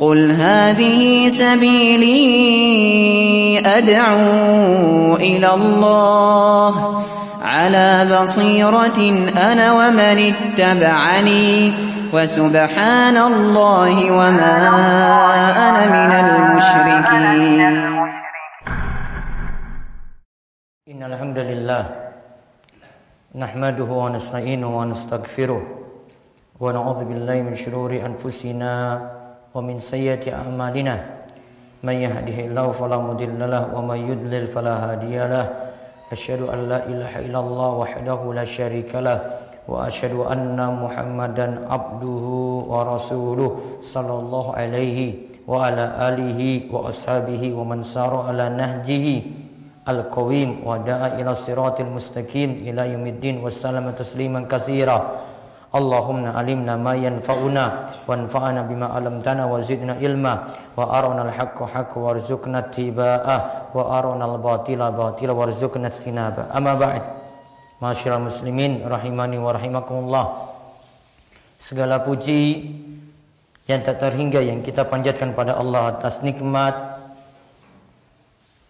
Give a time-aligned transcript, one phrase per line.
[0.00, 2.18] قل هذه سبيلي
[3.62, 7.04] أدعو إلى الله
[7.42, 8.98] على بصيرة
[9.38, 11.72] أنا ومن اتبعني
[12.12, 14.56] وسبحان الله وما
[15.66, 17.62] أنا من المشركين.
[20.90, 21.84] إن الحمد لله
[23.34, 25.62] نحمده ونستعينه ونستغفره
[26.60, 28.74] ونعوذ بالله من شرور أنفسنا
[29.54, 30.96] ومن سيئات أعمالنا
[31.82, 35.46] من يهده الله فلا مضل له ومن يضلل فلا هادي له.
[36.12, 39.18] أشهد أن لا إله إلا الله وحده لا شريك له
[39.68, 42.24] وأشهد أن محمدا عبده
[42.68, 43.50] ورسوله
[43.82, 44.98] صلى الله عليه
[45.48, 46.40] وعلى آله
[46.72, 49.06] وأصحابه ومن سار على نهجه
[49.88, 54.98] القويم ودعا إلى الصراط المستقيم إلى يوم الدين وسلم تسليما كثيرا.
[55.74, 62.70] Allahumma alimna ma yanfa'una wanfa'na bima alamtana wa zidna ilma wa arana al-haqqa haqqa warzuqna
[62.70, 67.02] tiba'ah wa arana al-batila batila warzuqna istinaba amma ba'd.
[67.82, 70.26] Masyiral muslimin rahimani wa rahimakumullah.
[71.58, 72.70] Segala puji
[73.66, 77.02] yang tak terhingga yang kita panjatkan pada Allah atas nikmat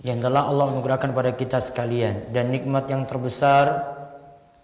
[0.04, 2.32] yang telah Allah anugerahkan pada kita sekalian.
[2.32, 3.93] Dan nikmat yang terbesar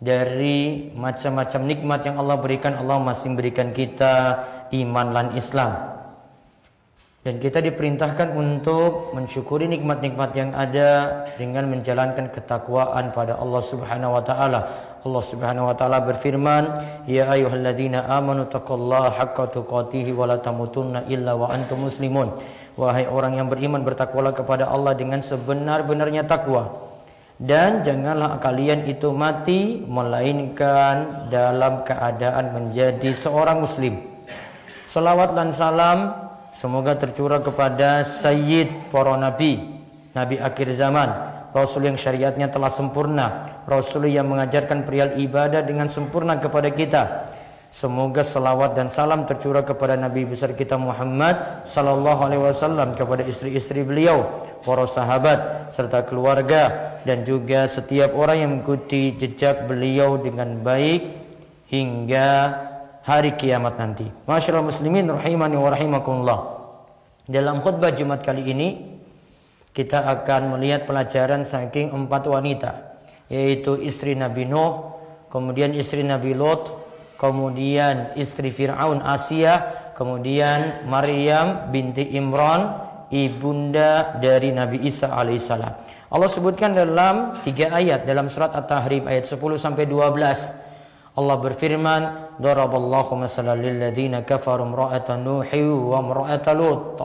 [0.01, 4.43] dari macam-macam nikmat yang Allah berikan Allah masih berikan kita
[4.73, 6.01] iman dan Islam
[7.21, 14.25] dan kita diperintahkan untuk mensyukuri nikmat-nikmat yang ada dengan menjalankan ketakwaan pada Allah Subhanahu wa
[14.25, 14.61] taala.
[15.05, 21.37] Allah Subhanahu wa taala berfirman, "Ya ayyuhalladzina amanu taqullaha haqqa tuqatih wa la tamutunna illa
[21.37, 22.41] wa antum muslimun."
[22.81, 26.90] Wahai orang yang beriman bertakwalah kepada Allah dengan sebenar-benarnya takwa.
[27.41, 33.97] Dan janganlah kalian itu mati melainkan dalam keadaan menjadi seorang muslim.
[34.85, 39.57] Salawat dan salam semoga tercurah kepada sayyid para nabi,
[40.13, 41.09] nabi akhir zaman,
[41.57, 47.33] rasul yang syariatnya telah sempurna, rasul yang mengajarkan perihal ibadah dengan sempurna kepada kita.
[47.71, 53.87] Semoga salawat dan salam tercurah kepada Nabi besar kita Muhammad sallallahu alaihi wasallam kepada istri-istri
[53.87, 54.27] beliau,
[54.67, 61.15] para sahabat serta keluarga dan juga setiap orang yang mengikuti jejak beliau dengan baik
[61.71, 62.59] hingga
[63.07, 64.11] hari kiamat nanti.
[64.27, 66.41] Masyaallah muslimin rahimani wa rahimakumullah.
[67.31, 68.69] Dalam khutbah Jumat kali ini
[69.71, 72.99] kita akan melihat pelajaran saking empat wanita
[73.31, 74.99] yaitu istri Nabi Nuh,
[75.31, 76.80] kemudian istri Nabi Lot,
[77.21, 82.81] kemudian istri Fir'aun Asia, kemudian Maryam binti Imran,
[83.13, 86.01] ibunda dari Nabi Isa alaihissalam.
[86.11, 90.57] Allah sebutkan dalam tiga ayat dalam surat At-Tahrim ayat 10 sampai 12.
[91.11, 92.03] Allah berfirman,
[92.41, 96.99] "Daraballahu masalan lil ladzina kafaru imra'ata Nuhi wa imra'ata Lut."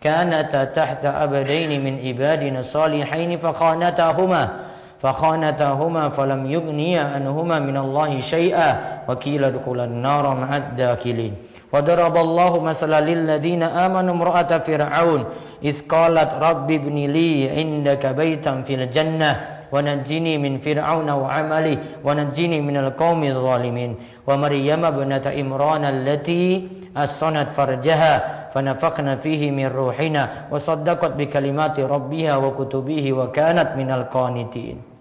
[0.00, 4.63] Kanata tahta abadaini min ibadina salihaini fakhanatahuma
[5.04, 8.68] فخانتهما فلم يغنيا عنهما من الله شيئا.
[9.08, 11.34] وكيل ادخلا النار مع الداخلين.
[11.72, 15.24] وضرب الله مثلا للذين آمنوا امرأة فرعون.
[15.64, 19.40] إذ قالت رب ابن لي عندك بيتا في الجنة.
[19.72, 21.78] ونجني من فرعون وعمله.
[22.04, 23.96] ونجني من القوم الظالمين.
[24.26, 28.12] ومريم ابنة إمران التي أصنت فرجها.
[28.54, 30.48] فنفخنا فيه من روحنا.
[30.50, 33.12] وصدقت بكلمات ربها وكتبه.
[33.12, 34.93] وكانت من القانتين.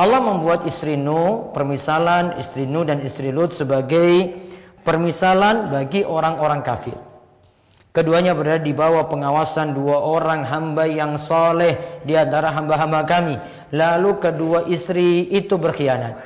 [0.00, 4.32] Allah membuat istri Nuh, permisalan istri Nuh dan istri Lut sebagai
[4.80, 6.96] permisalan bagi orang-orang kafir.
[7.92, 13.36] Keduanya berada di bawah pengawasan dua orang hamba yang soleh di antara hamba-hamba kami.
[13.76, 16.22] Lalu kedua istri itu berkhianat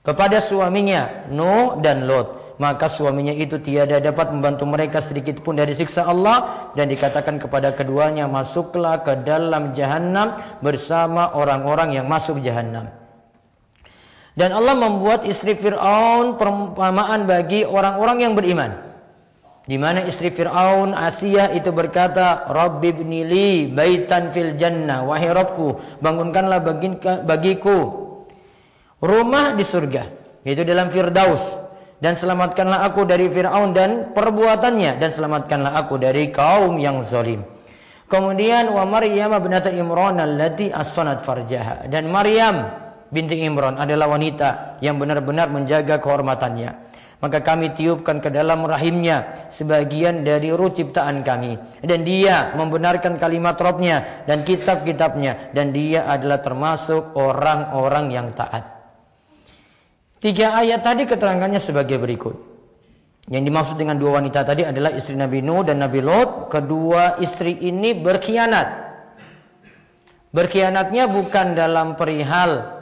[0.00, 5.74] kepada suaminya Nuh dan Lot maka suaminya itu tiada dapat membantu mereka sedikit pun dari
[5.74, 12.94] siksa Allah dan dikatakan kepada keduanya masuklah ke dalam jahanam bersama orang-orang yang masuk jahanam.
[14.34, 18.82] Dan Allah membuat istri Fir'aun perumpamaan bagi orang-orang yang beriman.
[19.64, 25.06] Di mana istri Fir'aun Asia itu berkata, Rabbi ibnili baitan fil jannah.
[25.06, 26.60] Wahai Rabbku, bangunkanlah
[27.24, 27.78] bagiku
[28.98, 30.02] rumah di surga.
[30.44, 31.63] Yaitu dalam Firdaus
[32.04, 37.48] dan selamatkanlah aku dari Fir'aun dan perbuatannya dan selamatkanlah aku dari kaum yang zalim.
[38.12, 42.68] Kemudian wa Maryam binata Imran allati as-sanat farjaha dan Maryam
[43.08, 46.92] binti Imran adalah wanita yang benar-benar menjaga kehormatannya.
[47.24, 51.56] Maka kami tiupkan ke dalam rahimnya sebagian dari ruh ciptaan kami.
[51.80, 55.56] Dan dia membenarkan kalimat Robnya dan kitab-kitabnya.
[55.56, 58.73] Dan dia adalah termasuk orang-orang yang taat.
[60.24, 62.32] Tiga ayat tadi keterangannya sebagai berikut.
[63.28, 66.48] Yang dimaksud dengan dua wanita tadi adalah istri Nabi Nuh dan Nabi Lot.
[66.48, 68.88] Kedua istri ini berkhianat.
[70.32, 72.72] Berkhianatnya bukan dalam perihal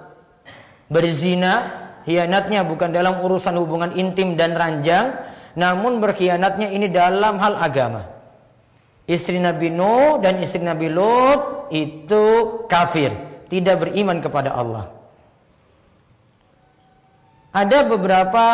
[0.87, 1.67] berzina,
[2.07, 5.19] khianatnya bukan dalam urusan hubungan intim dan ranjang,
[5.59, 8.07] namun berkhianatnya ini dalam hal agama.
[9.11, 12.23] Istri Nabi Nuh dan istri Nabi Lot itu
[12.71, 13.11] kafir,
[13.51, 15.02] tidak beriman kepada Allah.
[17.53, 18.45] Ada beberapa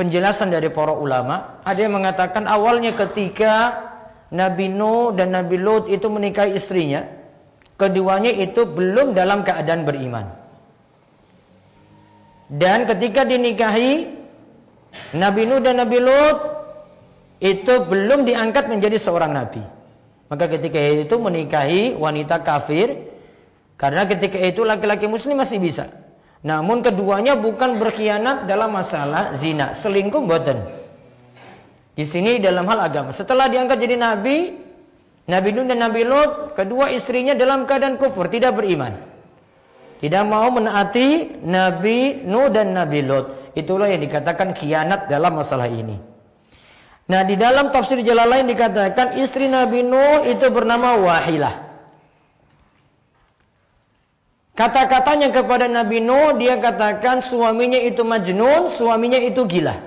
[0.00, 1.60] penjelasan dari para ulama.
[1.68, 3.84] Ada yang mengatakan awalnya ketika
[4.32, 7.04] Nabi Nuh dan Nabi Lut itu menikahi istrinya,
[7.76, 10.32] keduanya itu belum dalam keadaan beriman.
[12.48, 14.16] Dan ketika dinikahi
[15.12, 16.38] Nabi Nuh dan Nabi Lut
[17.42, 19.60] itu belum diangkat menjadi seorang nabi.
[20.32, 23.12] Maka ketika itu menikahi wanita kafir
[23.76, 26.01] karena ketika itu laki-laki muslim masih bisa.
[26.42, 30.66] Namun keduanya bukan berkhianat dalam masalah zina, selingkuh buatan.
[31.94, 33.14] Di sini dalam hal agama.
[33.14, 34.58] Setelah diangkat jadi nabi,
[35.22, 38.98] Nabi Nuh dan Nabi Lot, kedua istrinya dalam keadaan kufur, tidak beriman.
[40.02, 43.54] Tidak mau menaati Nabi Nuh dan Nabi Lot.
[43.54, 45.94] Itulah yang dikatakan khianat dalam masalah ini.
[47.06, 51.71] Nah, di dalam tafsir lain dikatakan istri Nabi Nuh itu bernama Wahilah.
[54.52, 59.80] Kata-katanya kepada Nabi Nuh, dia katakan suaminya itu majnun, suaminya itu gila.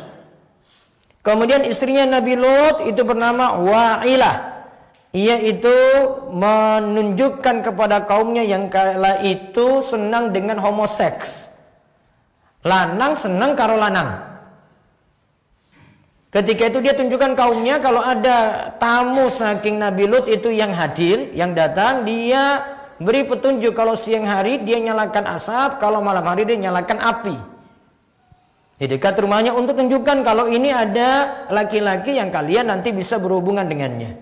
[1.25, 4.62] Kemudian istrinya Nabi Lot itu bernama Wa'ilah.
[5.15, 5.77] Ia itu
[6.29, 11.50] menunjukkan kepada kaumnya yang kala itu senang dengan homoseks.
[12.62, 14.38] Lanang senang karo lanang.
[16.29, 21.56] Ketika itu dia tunjukkan kaumnya kalau ada tamu saking Nabi Lut itu yang hadir, yang
[21.56, 27.00] datang, dia beri petunjuk kalau siang hari dia nyalakan asap, kalau malam hari dia nyalakan
[27.00, 27.36] api.
[28.75, 34.19] Di dekat rumahnya untuk tunjukkan kalau ini ada laki-laki yang kalian nanti bisa berhubungan dengannya.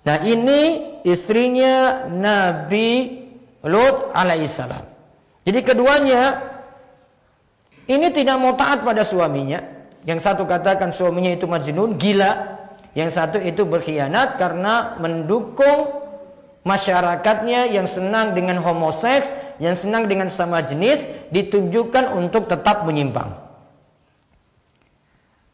[0.00, 0.60] Nah ini
[1.04, 3.20] istrinya Nabi
[3.60, 4.88] Lut alaihissalam.
[5.44, 6.40] Jadi keduanya
[7.84, 9.60] ini tidak mau taat pada suaminya.
[10.08, 12.56] Yang satu katakan suaminya itu majnun, gila.
[12.96, 15.99] Yang satu itu berkhianat karena mendukung
[16.64, 23.36] masyarakatnya yang senang dengan homoseks, yang senang dengan sama jenis ditunjukkan untuk tetap menyimpang.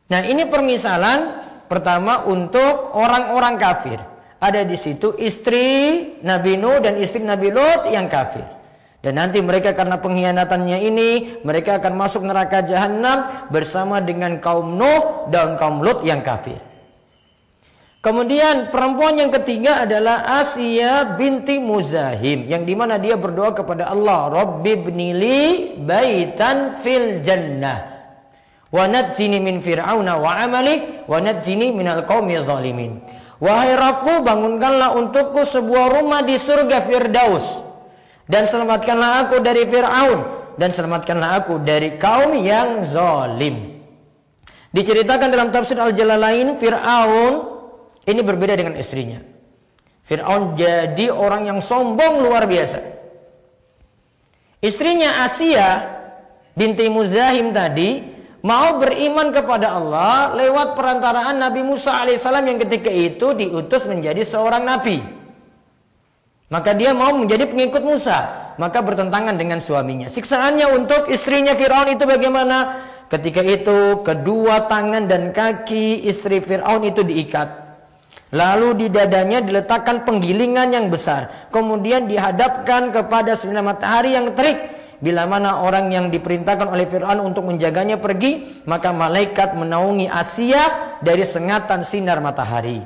[0.07, 3.99] Nah, ini permisalan pertama untuk orang-orang kafir.
[4.39, 5.65] Ada di situ istri
[6.23, 8.47] Nabi Nuh dan istri Nabi Lot yang kafir.
[9.03, 11.11] Dan nanti mereka karena pengkhianatannya ini,
[11.47, 16.59] mereka akan masuk neraka jahanam bersama dengan kaum Nuh dan kaum Lot yang kafir.
[18.05, 24.31] Kemudian perempuan yang ketiga adalah Asia binti Muzahim yang di mana dia berdoa kepada Allah,
[24.31, 27.97] Rabbi bnili baitan fil jannah.
[28.71, 33.03] Wa najjini min fir'auna wa amali wa najjini minal qaumi zalimin.
[33.43, 37.45] Wahai Rabbku, bangunkanlah untukku sebuah rumah di surga Firdaus
[38.27, 40.21] dan selamatkanlah aku dari Firaun
[40.57, 43.83] dan selamatkanlah aku dari kaum yang zalim.
[44.73, 47.56] Diceritakan dalam tafsir Al-Jalalain Firaun
[48.07, 49.19] ini berbeda dengan istrinya.
[50.07, 52.79] Fir'aun jadi orang yang sombong luar biasa.
[54.63, 55.99] Istrinya Asia
[56.55, 58.01] binti Muzahim tadi
[58.47, 64.63] mau beriman kepada Allah lewat perantaraan Nabi Musa alaihissalam yang ketika itu diutus menjadi seorang
[64.63, 65.03] nabi.
[66.47, 70.07] Maka dia mau menjadi pengikut Musa, maka bertentangan dengan suaminya.
[70.07, 72.87] Siksaannya untuk istrinya Firaun itu bagaimana?
[73.11, 77.66] Ketika itu kedua tangan dan kaki istri Firaun itu diikat.
[78.35, 81.51] Lalu di dadanya diletakkan penggilingan yang besar.
[81.55, 84.75] Kemudian dihadapkan kepada sinar matahari yang terik.
[84.99, 91.23] Bila mana orang yang diperintahkan oleh Fir'aun untuk menjaganya pergi, maka malaikat menaungi Asia dari
[91.23, 92.81] sengatan sinar matahari.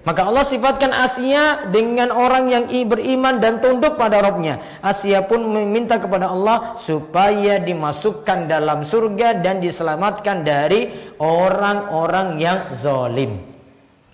[0.00, 4.64] Maka Allah sifatkan Asia dengan orang yang beriman dan tunduk pada Robnya.
[4.80, 10.88] Asia pun meminta kepada Allah supaya dimasukkan dalam surga dan diselamatkan dari
[11.20, 13.49] orang-orang yang zolim.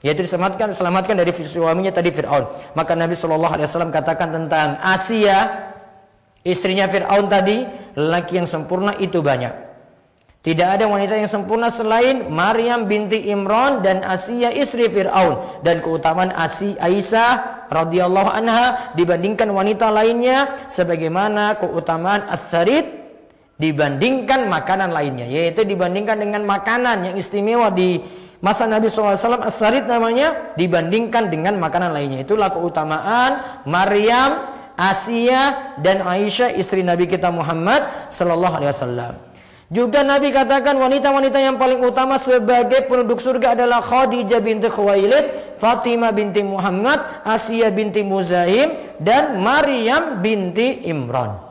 [0.05, 2.53] Yaitu diselamatkan selamatkan dari suaminya tadi Fir'aun.
[2.77, 5.73] Maka Nabi Shallallahu Alaihi Wasallam katakan tentang Asia,
[6.45, 7.65] istrinya Fir'aun tadi,
[7.97, 9.67] lelaki yang sempurna itu banyak.
[10.47, 15.67] Tidak ada wanita yang sempurna selain Maryam binti Imran dan Asia istri Fir'aun.
[15.67, 22.87] Dan keutamaan Asi Aisyah radhiyallahu anha dibandingkan wanita lainnya sebagaimana keutamaan As-Sarid
[23.59, 25.27] dibandingkan makanan lainnya.
[25.27, 28.07] Yaitu dibandingkan dengan makanan yang istimewa di
[28.45, 29.17] Masa Nabi SAW
[29.49, 32.21] as-sarid namanya dibandingkan dengan makanan lainnya.
[32.21, 39.15] Itulah keutamaan Maryam, Asia dan Aisyah istri Nabi kita Muhammad sallallahu alaihi wasallam.
[39.67, 46.15] Juga Nabi katakan wanita-wanita yang paling utama sebagai penduduk surga adalah Khadijah binti Khuwailid, Fatimah
[46.15, 51.43] binti Muhammad, Asia binti Muzahim, dan Maryam binti Imran.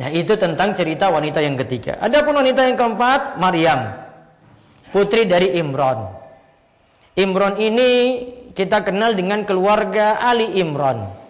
[0.00, 2.00] Nah itu tentang cerita wanita yang ketiga.
[2.00, 4.01] Adapun wanita yang keempat, Maryam,
[4.92, 6.12] putri dari Imran.
[7.16, 7.90] Imran ini
[8.52, 11.22] kita kenal dengan keluarga Ali Imran.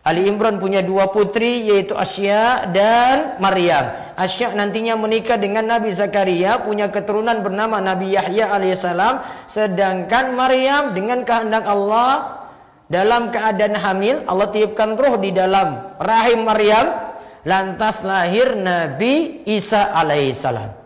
[0.00, 4.16] Ali Imran punya dua putri yaitu Asya dan Maryam.
[4.16, 9.44] Asya nantinya menikah dengan Nabi Zakaria punya keturunan bernama Nabi Yahya alaihissalam.
[9.44, 12.40] Sedangkan Maryam dengan kehendak Allah
[12.88, 17.12] dalam keadaan hamil Allah tiupkan roh di dalam rahim Maryam.
[17.44, 20.79] Lantas lahir Nabi Isa alaihissalam.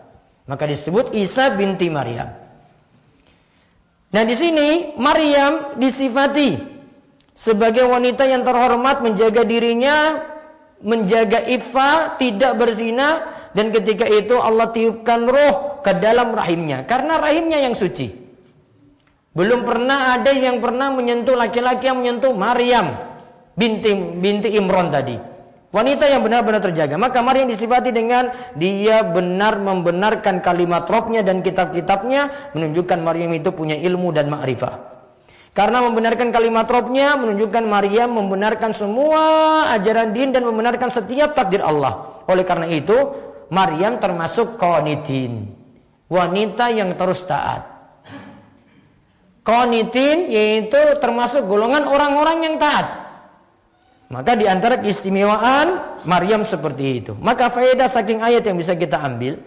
[0.45, 2.29] Maka disebut Isa binti Maryam.
[4.13, 6.55] Nah di sini Maryam disifati
[7.35, 10.23] sebagai wanita yang terhormat menjaga dirinya,
[10.79, 17.59] menjaga ifa, tidak berzina dan ketika itu Allah tiupkan roh ke dalam rahimnya karena rahimnya
[17.59, 18.23] yang suci.
[19.35, 22.95] Belum pernah ada yang pernah menyentuh laki-laki yang menyentuh Maryam
[23.59, 23.91] binti
[24.23, 25.34] binti Imron tadi.
[25.75, 26.95] Wanita yang benar-benar terjaga.
[26.95, 33.75] Maka Maryam disifati dengan dia benar membenarkan kalimat robnya dan kitab-kitabnya menunjukkan Maryam itu punya
[33.75, 34.95] ilmu dan ma'rifah.
[35.51, 39.23] Karena membenarkan kalimat robnya menunjukkan Maryam membenarkan semua
[39.75, 42.23] ajaran din dan membenarkan setiap takdir Allah.
[42.31, 42.95] Oleh karena itu,
[43.51, 45.59] Maryam termasuk qanitin.
[46.07, 47.67] Wanita yang terus taat.
[49.43, 53.04] Qanitin yaitu termasuk golongan orang-orang yang taat.
[54.05, 57.13] Maka di antara keistimewaan Maryam seperti itu.
[57.17, 59.41] Maka faedah saking ayat yang bisa kita ambil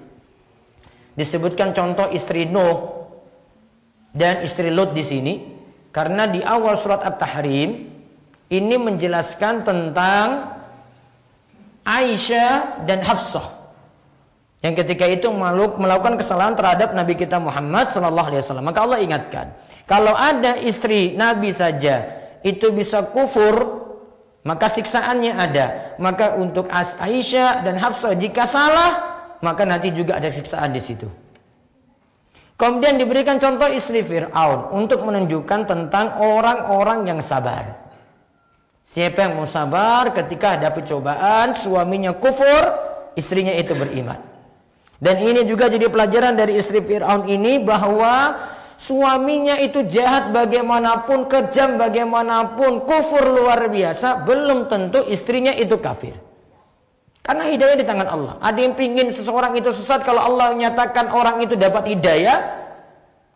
[1.14, 3.10] disebutkan contoh istri Nuh
[4.14, 5.34] dan istri Lut di sini
[5.94, 7.70] karena di awal surat At-Tahrim
[8.48, 10.58] ini menjelaskan tentang
[11.86, 13.58] Aisyah dan Hafsah
[14.58, 18.66] yang ketika itu melakukan kesalahan terhadap Nabi kita Muhammad Sallallahu Alaihi Wasallam.
[18.66, 19.46] Maka Allah ingatkan,
[19.86, 22.10] kalau ada istri Nabi saja
[22.42, 23.77] itu bisa kufur,
[24.48, 25.66] maka siksaannya ada.
[26.00, 28.90] Maka untuk Aisyah dan Hafsah jika salah,
[29.44, 31.12] maka nanti juga ada siksaan di situ.
[32.56, 37.92] Kemudian diberikan contoh istri Fir'aun untuk menunjukkan tentang orang-orang yang sabar.
[38.88, 42.72] Siapa yang mau sabar ketika ada cobaan, suaminya kufur,
[43.20, 44.24] istrinya itu beriman.
[44.98, 48.40] Dan ini juga jadi pelajaran dari istri Fir'aun ini bahwa
[48.78, 56.14] suaminya itu jahat bagaimanapun, kejam bagaimanapun, kufur luar biasa, belum tentu istrinya itu kafir.
[57.26, 58.34] Karena hidayah di tangan Allah.
[58.40, 62.56] Ada yang pingin seseorang itu sesat kalau Allah menyatakan orang itu dapat hidayah,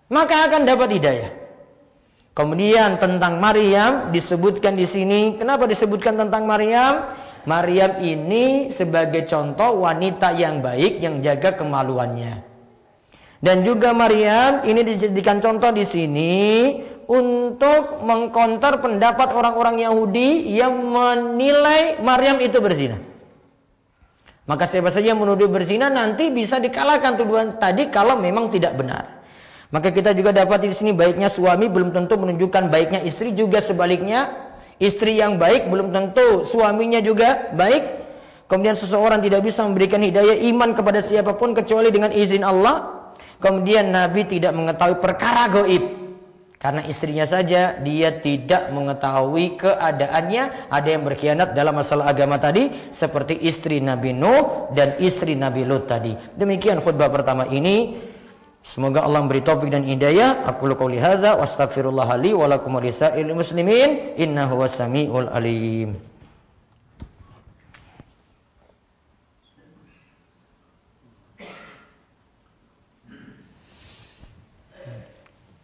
[0.08, 1.30] maka akan dapat hidayah.
[2.32, 5.36] Kemudian tentang Maryam disebutkan di sini.
[5.36, 7.12] Kenapa disebutkan tentang Maryam?
[7.44, 12.51] Maryam ini sebagai contoh wanita yang baik yang jaga kemaluannya.
[13.42, 16.32] Dan juga Maryam ini dijadikan contoh di sini
[17.10, 23.02] untuk mengkonter pendapat orang-orang Yahudi yang menilai Maryam itu berzina.
[24.46, 29.22] Maka siapa saja yang menuduh berzina nanti bisa dikalahkan tuduhan tadi kalau memang tidak benar.
[29.74, 34.54] Maka kita juga dapat di sini baiknya suami belum tentu menunjukkan baiknya istri juga sebaliknya.
[34.78, 38.06] Istri yang baik belum tentu suaminya juga baik.
[38.46, 43.01] Kemudian seseorang tidak bisa memberikan hidayah iman kepada siapa pun kecuali dengan izin Allah.
[43.42, 46.02] Kemudian Nabi tidak mengetahui perkara goib.
[46.62, 50.70] Karena istrinya saja dia tidak mengetahui keadaannya.
[50.70, 52.70] Ada yang berkhianat dalam masalah agama tadi.
[52.94, 56.14] Seperti istri Nabi Nuh dan istri Nabi Lut tadi.
[56.38, 57.98] Demikian khutbah pertama ini.
[58.62, 60.46] Semoga Allah memberi taufik dan hidayah.
[60.46, 61.46] Aku lu qauli hadza wa
[63.34, 66.11] muslimin innahu was-sami'ul alim.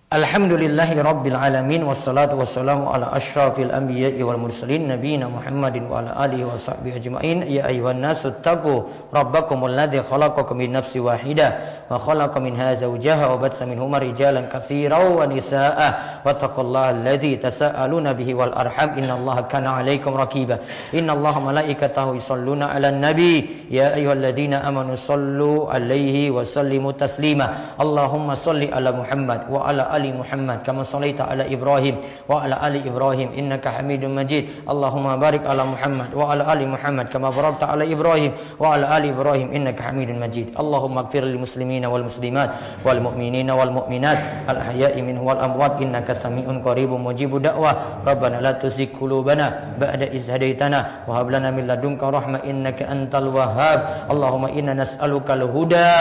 [0.09, 6.97] الحمد لله رب العالمين والصلاة والسلام على أشرف الأنبياء والمرسلين نبينا محمد وعلى آله وصحبه
[6.97, 8.83] أجمعين يا أيها الناس اتقوا
[9.15, 11.59] ربكم الذي خلقكم من نفس واحدة
[11.91, 15.79] وخلق منها زوجها وبث منهما رجالا كثيرا ونساء
[16.27, 20.59] واتقوا الله الذي تساءلون به والأرحم إن الله كان عليكم ركيبا
[20.95, 28.35] إن الله ملائكته يصلون على النبي يا أيها الذين آمنوا صلوا عليه وسلموا تسليما اللهم
[28.35, 31.97] صل على محمد وعلى آل محمد كما صليت على إبراهيم
[32.31, 34.71] وعلى آل إبراهيم إنك حميد مجيد.
[34.71, 39.83] اللهم بارك على محمد وعلى آل محمد كما باركت على إبراهيم وعلى آل إبراهيم إنك
[39.83, 40.55] حميد مجيد.
[40.55, 42.50] اللهم اغفر للمسلمين والمسلمات
[42.87, 47.73] والمؤمنين والمؤمنات الأحياء منه والأموات إنك سميع قريب مجيب دعوة.
[48.07, 53.81] ربنا لا تزغ قلوبنا بعد إذ هديتنا وهب لنا من لدنك رحمة إنك أنت الوهاب.
[54.12, 55.97] اللهم إنا نسألك الهدى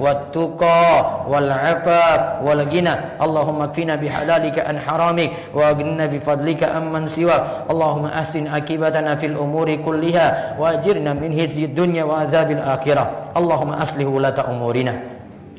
[0.00, 0.82] والتقى
[1.28, 2.94] والعفاف والغنى.
[3.18, 7.66] اللهم اللهم اكفنا بحلالك عن حرامك واغننا بفضلك عن من سواك.
[7.74, 13.34] اللهم احسن عاقبتنا في الأمور كلها واجرنا من هزي الدنيا وعذاب الاخرة.
[13.36, 14.94] اللهم اصلح ولاة امورنا.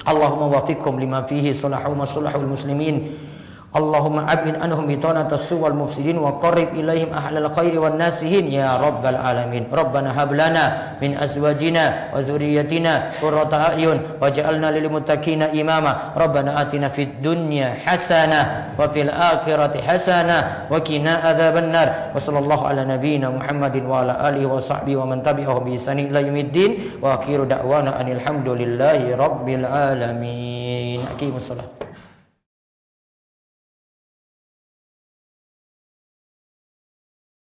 [0.07, 2.95] اللهم وفقهم لما فيه صلاح ومصلح المسلمين.
[3.73, 8.77] Allahumma abin anhum bitana tasu wal mufsidin wa qarrib ilaihim ahlal khairi wan nasihin ya
[8.77, 16.13] rabbal alamin Rabbana hab lana min azwajina wa dzurriyyatina qurrata a'yun waj'alna lil muttaqina imama
[16.13, 22.85] Rabbana atina fid dunya hasanah wa fil akhirati hasanah wa qina adzabannar wa sallallahu ala
[22.85, 27.17] nabiyyina Muhammadin wa ala alihi wa sahbihi wa man tabi'ahum bi ihsan ila yaumiddin wa
[27.17, 31.83] akhiru da'wana anil hamdulillahi rabbil alamin aqimus salat